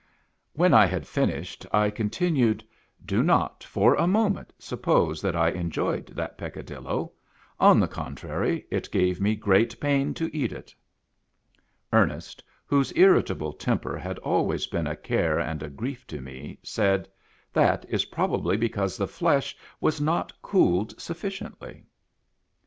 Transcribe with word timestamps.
When 0.53 0.73
I 0.73 0.87
had 0.87 1.05
finished, 1.05 1.63
I 1.71 1.91
continued," 1.91 2.63
Do 3.05 3.21
not 3.21 3.63
for 3.63 3.93
a 3.93 4.07
moment 4.07 4.51
suppose 4.57 5.21
that 5.21 5.35
I 5.35 5.51
enjoyed 5.51 6.07
that 6.15 6.39
Peccadillo. 6.39 7.11
On 7.59 7.79
the 7.79 7.87
contrary, 7.87 8.65
it 8.71 8.89
gave 8.91 9.21
me 9.21 9.35
great 9.35 9.79
pain 9.79 10.15
to 10.15 10.35
eat 10.35 10.53
it." 10.53 10.73
Ernest, 11.93 12.43
whose 12.65 12.91
irritable 12.95 13.53
temper 13.53 13.95
had 13.95 14.17
always 14.25 14.65
been 14.65 14.87
a 14.87 14.95
care 14.95 15.39
and 15.39 15.61
a 15.61 15.69
grief 15.69 16.07
to 16.07 16.19
me, 16.19 16.57
said," 16.63 17.07
That 17.53 17.85
is 17.87 18.05
probably 18.05 18.57
be 18.57 18.69
cause 18.69 18.97
the 18.97 19.07
flesh 19.07 19.55
was^not 19.79 20.31
cooled 20.41 20.99
sufficiently." 20.99 21.85